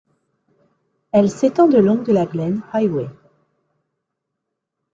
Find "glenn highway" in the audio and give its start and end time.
2.25-3.05